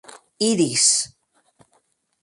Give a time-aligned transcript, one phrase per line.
[0.49, 0.87] Iris.